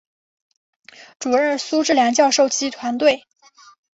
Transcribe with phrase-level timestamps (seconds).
[1.19, 3.23] 主任苏智良教授及其团队